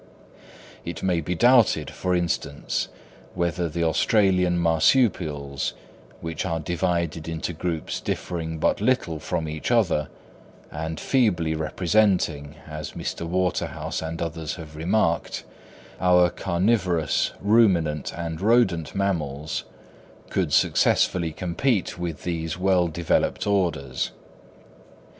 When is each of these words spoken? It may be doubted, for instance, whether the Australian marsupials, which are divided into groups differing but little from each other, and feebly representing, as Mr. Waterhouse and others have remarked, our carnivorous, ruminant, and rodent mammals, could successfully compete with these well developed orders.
It 0.83 1.03
may 1.03 1.21
be 1.21 1.35
doubted, 1.35 1.91
for 1.91 2.15
instance, 2.15 2.87
whether 3.35 3.69
the 3.69 3.83
Australian 3.83 4.57
marsupials, 4.57 5.75
which 6.21 6.43
are 6.43 6.59
divided 6.59 7.27
into 7.29 7.53
groups 7.53 7.99
differing 8.01 8.57
but 8.57 8.81
little 8.81 9.19
from 9.19 9.47
each 9.47 9.69
other, 9.69 10.09
and 10.71 10.99
feebly 10.99 11.53
representing, 11.53 12.55
as 12.67 12.93
Mr. 12.93 13.27
Waterhouse 13.27 14.01
and 14.01 14.23
others 14.23 14.55
have 14.55 14.75
remarked, 14.75 15.43
our 15.99 16.31
carnivorous, 16.31 17.33
ruminant, 17.39 18.11
and 18.17 18.41
rodent 18.41 18.95
mammals, 18.95 19.65
could 20.31 20.51
successfully 20.51 21.31
compete 21.31 21.99
with 21.99 22.23
these 22.23 22.57
well 22.57 22.87
developed 22.87 23.45
orders. 23.45 24.09